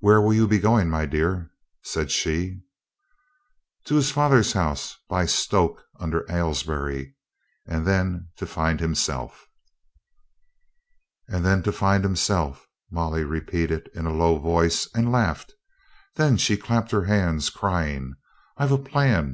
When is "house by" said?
4.54-5.24